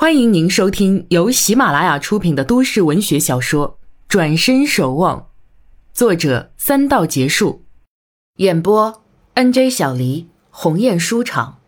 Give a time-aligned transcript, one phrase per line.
[0.00, 3.70] 欢迎您收听由喜马拉雅出品的都市文学小说
[4.06, 5.18] 《转身守望》，
[5.92, 7.64] 作者三道结束，
[8.36, 9.02] 演播
[9.34, 11.58] N J 小黎鸿雁书场，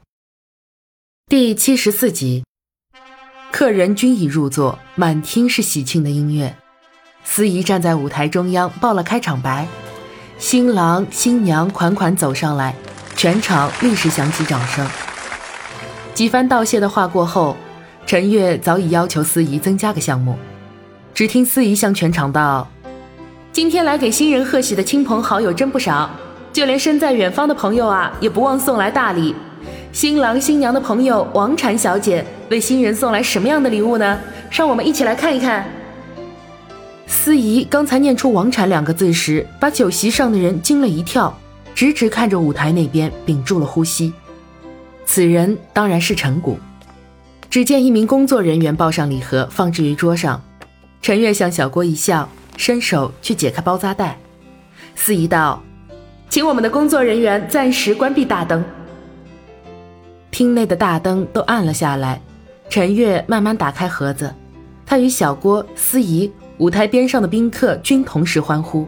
[1.27, 2.45] 第七十四集。
[3.51, 6.57] 客人均已入座，满厅是喜庆的音乐。
[7.25, 9.67] 司仪站在舞台中央报了开场白，
[10.39, 12.77] 新郎新娘款款走上来，
[13.17, 14.89] 全场立时响起掌声。
[16.15, 17.57] 几番道谢的话过后。
[18.11, 20.35] 陈月早已要求司仪增加个项目，
[21.15, 22.67] 只听司仪向全场道
[23.55, 26.11] ：“今天来给新人贺喜的亲朋好友真不少，
[26.53, 29.33] 就连身在远方的朋友啊，也不忘送来大礼。
[29.93, 34.19] 新郎新娘的朋友王婵小姐为新人送来什么样的礼物呢？
[34.51, 35.65] 让我们一起来看一看。”
[37.07, 41.33] 司仪刚才念出“王婵”两个字时，把酒席上的人惊了一跳，
[41.77, 44.13] 直直看着舞台那边，屏住了呼吸。
[45.07, 46.59] 此人当然是陈谷。
[47.51, 50.41] 只见一名工作人员抱上礼盒，放置于桌上。
[51.03, 54.17] 陈月向小郭一笑，伸手去解开包扎带。
[54.95, 55.61] 司仪道
[56.31, 58.65] ：“请我们的工作人员暂时关闭大灯。”
[60.31, 62.23] 厅内的大灯都暗了下来。
[62.69, 64.33] 陈月慢慢打开盒子，
[64.87, 68.87] 他与小郭、司仪、舞台边上的宾客均同时欢呼。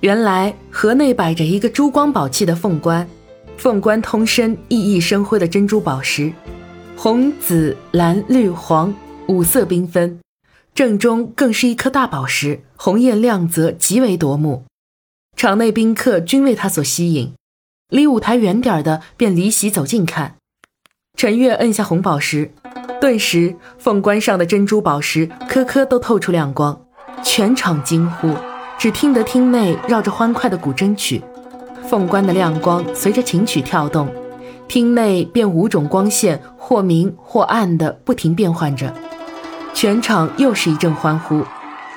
[0.00, 3.08] 原来盒内摆着一个珠光宝气的凤冠，
[3.56, 6.32] 凤冠通身熠熠生辉的珍珠宝石。
[7.00, 8.92] 红、紫、蓝、绿、黄
[9.28, 10.18] 五色缤纷，
[10.74, 14.64] 正中更是一颗大宝石，红艳亮泽，极为夺目。
[15.36, 17.34] 场内宾客均为它所吸引，
[17.88, 20.34] 离舞台远点的便离席走近看。
[21.16, 22.50] 陈月摁下红宝石，
[23.00, 26.84] 顿时凤冠上的珍珠宝石颗颗都透出亮光，
[27.22, 28.34] 全场惊呼。
[28.76, 31.22] 只听得厅内绕着欢快的古筝曲，
[31.88, 34.12] 凤冠的亮光随着琴曲跳动。
[34.68, 38.92] 厅内便五种光线，或明或暗的不停变换着，
[39.72, 41.42] 全场又是一阵欢呼，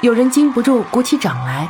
[0.01, 1.69] 有人禁不住鼓起掌来，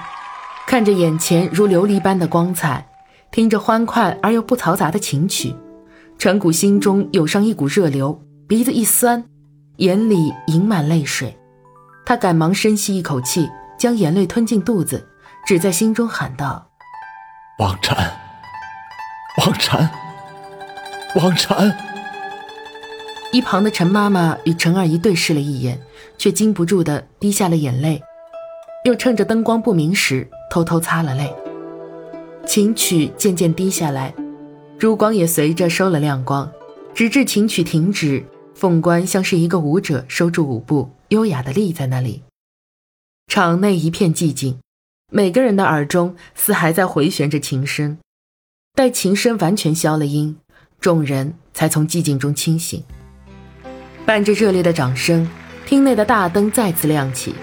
[0.68, 2.86] 看着眼前如琉璃般的光彩，
[3.32, 5.56] 听着欢快而又不嘈杂的琴曲，
[6.20, 9.24] 陈谷心中涌上一股热流，鼻子一酸，
[9.78, 11.36] 眼里盈满泪水，
[12.06, 15.08] 他赶忙深吸一口气，将眼泪吞进肚子，
[15.48, 16.68] 只在心中喊道
[17.58, 18.12] ：“王禅，
[19.40, 19.90] 王禅。”
[21.14, 21.78] 王禅，
[23.34, 25.78] 一旁的陈妈妈与陈二姨对视了一眼，
[26.18, 28.02] 却禁不住的滴下了眼泪，
[28.86, 31.36] 又趁着灯光不明时偷偷擦了泪。
[32.46, 34.14] 琴曲渐渐低下来，
[34.80, 36.50] 烛光也随着收了亮光，
[36.94, 38.24] 直至琴曲停止，
[38.56, 42.24] 凤冠像是一个舞者收住舞步，优雅的立在那里。
[43.28, 44.60] 场内一片寂静，
[45.12, 47.98] 每个人的耳中似还在回旋着琴声，
[48.74, 50.38] 待琴声完全消了音。
[50.82, 52.84] 众人才从寂静中清醒，
[54.04, 55.30] 伴着热烈的掌声，
[55.64, 57.36] 厅内的大灯再次亮起。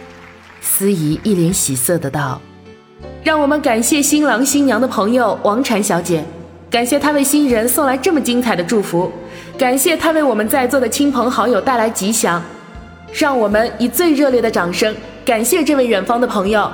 [0.61, 2.43] 司仪一脸喜色的道
[3.23, 6.25] ：“让我们感谢新郎新娘的朋友王婵小姐，
[6.69, 9.13] 感谢她为新人送来这么精彩的祝福，
[9.57, 12.43] 感谢她为我们在座的亲朋好友带来吉祥。
[13.13, 14.95] 让我们以最热烈的掌声
[15.25, 16.69] 感谢这位远方的朋友。”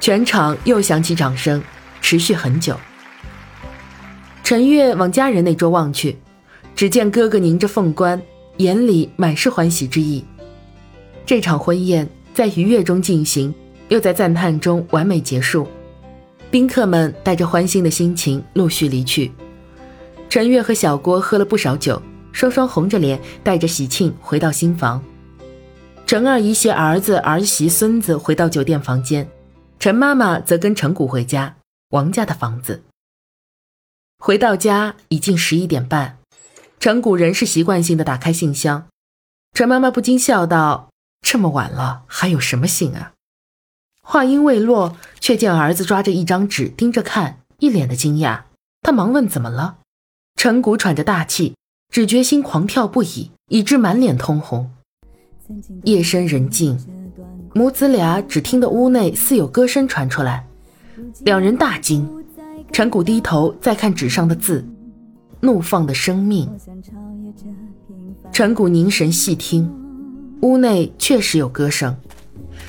[0.00, 1.62] 全场又响起掌声，
[2.02, 2.76] 持续很久。
[4.50, 6.18] 陈月往家人那桌望去，
[6.74, 8.20] 只见哥哥拧着凤冠，
[8.56, 10.24] 眼里满是欢喜之意。
[11.24, 13.54] 这场婚宴在愉悦中进行，
[13.90, 15.68] 又在赞叹中完美结束。
[16.50, 19.30] 宾客们带着欢欣的心情陆续离去。
[20.28, 22.02] 陈月和小郭喝了不少酒，
[22.32, 25.00] 双双红着脸，带着喜庆回到新房。
[26.06, 29.28] 陈二姨携儿子、儿媳、孙子回到酒店房间，
[29.78, 31.54] 陈妈妈则跟陈谷回家，
[31.90, 32.82] 王家的房子。
[34.22, 36.18] 回到家已近十一点半，
[36.78, 38.86] 陈谷仍是习惯性的打开信箱。
[39.54, 40.90] 陈妈妈不禁笑道
[41.26, 43.14] ：“这么晚了，还有什么信啊？”
[44.04, 48.42] 话音未落，却见儿子抓着一张纸盯着看，一脸的惊讶。
[48.82, 49.78] 他忙问：“怎么了？”
[50.36, 51.54] 陈谷喘着大气，
[51.90, 54.70] 只觉心狂跳不已，以致满脸通红。
[55.84, 56.78] 夜深人静，
[57.54, 60.46] 母子俩只听得屋内似有歌声传出来，
[61.20, 62.19] 两人大惊。
[62.72, 64.64] 陈谷低头再看纸上的字
[65.40, 66.48] ，“怒放的生命。”
[68.32, 69.70] 陈谷凝神细听，
[70.42, 71.94] 屋内确实有歌声。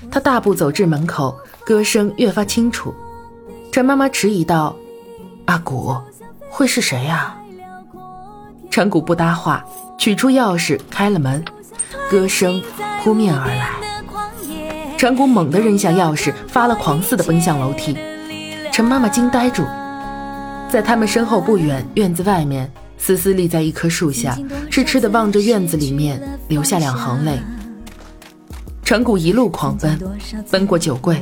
[0.09, 2.93] 他大步走至门口，歌声越发清楚。
[3.71, 4.75] 陈妈妈迟疑道
[5.45, 5.95] ：“阿谷，
[6.49, 7.37] 会是谁呀？”
[8.69, 9.63] 陈谷不搭话，
[9.97, 11.43] 取出钥匙开了门，
[12.09, 12.61] 歌声
[13.03, 13.69] 扑面而来。
[14.97, 17.97] 陈谷猛地扔下钥匙，发了狂似的奔向楼梯。
[18.71, 19.63] 陈妈妈惊呆住。
[20.71, 24.37] 在他们身后不远，院子外面，思思立在一棵树下，
[24.69, 27.37] 痴痴地望着院子里面，流下两行泪。
[28.81, 29.99] 陈谷一路狂奔，
[30.49, 31.19] 奔过酒柜，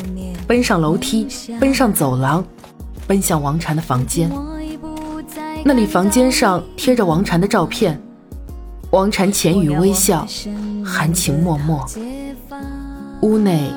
[0.48, 1.28] 奔上楼梯，
[1.60, 2.46] 奔上走廊，
[3.08, 4.32] 奔向王禅的房间。
[5.66, 8.00] 那里房间上贴着王禅的照片，
[8.92, 10.28] 王禅浅语微笑，
[10.86, 11.76] 含情脉脉。
[13.22, 13.72] 屋内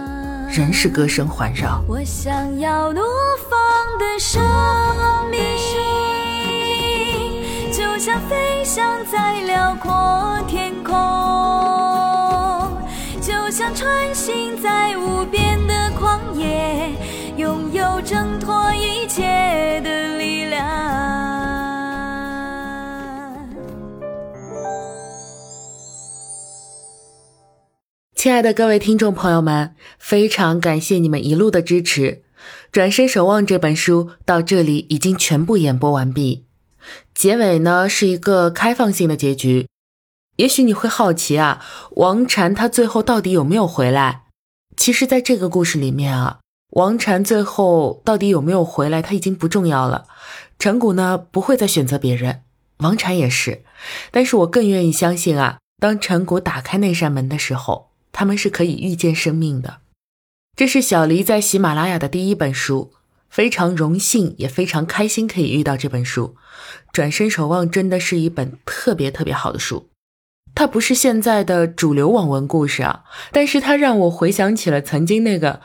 [0.55, 1.83] 仍是歌声环绕。
[1.89, 3.01] 我想要怒
[3.49, 3.59] 放
[3.99, 4.39] 的生
[5.31, 5.41] 命，
[7.73, 10.62] 就像飞翔在辽阔天
[28.23, 32.23] 亲爱的各位听众朋友们，非常感谢你们一路的支持。
[32.71, 36.45] 转身守望这本书到这里已经全部演播完毕，
[37.13, 39.67] 结尾呢是一个开放性的结局。
[40.37, 41.67] 也许你会好奇啊，
[41.97, 44.27] 王禅他最后到底有没有回来？
[44.77, 46.39] 其实，在这个故事里面啊，
[46.75, 50.07] 王禅最后到底有没有回来，他已经不重要了。
[50.61, 52.43] 陈谷呢不会再选择别人，
[52.77, 53.65] 王禅也是。
[54.13, 57.91] 但是我更愿意相信啊，当陈谷打开那扇门的时候。
[58.23, 59.79] 他们是可以遇见生命的。
[60.57, 62.93] 这是小黎在喜马拉雅的第一本书，
[63.29, 66.37] 非常荣幸，也非常开心可以遇到这本书。
[66.93, 69.89] 转身守望真的是一本特别特别好的书。
[70.55, 73.03] 它不是现在的主流网文故事啊，
[73.33, 75.61] 但是它让我回想起了曾经那个，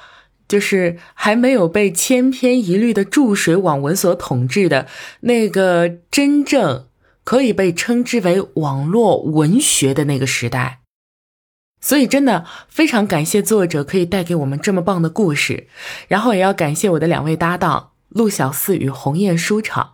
[0.47, 4.87] 就是还没有被千篇一律的注水网文所统治的
[5.19, 6.87] 那个真正
[7.23, 10.79] 可以被称之为网络文学的那个时代。
[11.87, 15.67] 所以，真的非常感谢作者可以带给我们这么棒的故事，
[16.09, 19.93] 然后也要感谢我的两位搭档陆小四与鸿雁书场。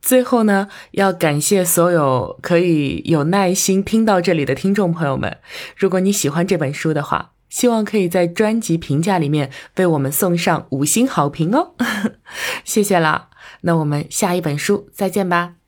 [0.00, 5.38] 最后呢，要感谢所有可以有耐心听到这里的听众朋友们。
[5.76, 11.76] 如果你喜欢这本书的话，希望可以在专辑评价里面为我们送上五星好评哦，
[12.66, 13.28] 谢谢啦。
[13.60, 15.61] 那我们下一本书再见吧。